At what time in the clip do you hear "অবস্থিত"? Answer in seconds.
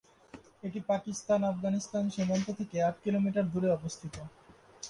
3.71-4.15